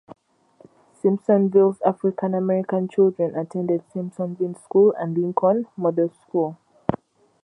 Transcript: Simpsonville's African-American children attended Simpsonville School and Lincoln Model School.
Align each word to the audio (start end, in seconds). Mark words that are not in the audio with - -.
Simpsonville's 0.99 1.79
African-American 1.85 2.87
children 2.87 3.35
attended 3.35 3.83
Simpsonville 3.93 4.57
School 4.63 4.95
and 4.97 5.15
Lincoln 5.15 5.67
Model 5.77 6.11
School. 6.27 6.57